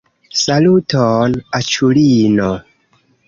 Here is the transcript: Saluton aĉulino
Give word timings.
Saluton 0.43 1.35
aĉulino 1.59 2.49